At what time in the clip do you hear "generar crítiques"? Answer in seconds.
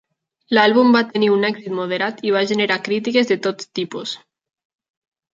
2.51-3.29